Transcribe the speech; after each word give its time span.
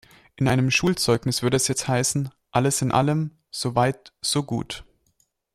In 0.35 0.47
einem 0.47 0.71
Schulzeugnis 0.71 1.43
würde 1.43 1.57
es 1.57 1.67
jetzt 1.67 1.87
heißen, 1.87 2.31
alles 2.49 2.81
in 2.81 2.91
allem, 2.91 3.37
so 3.51 3.75
weit, 3.75 4.13
so 4.19 4.41
gut. 4.41 4.83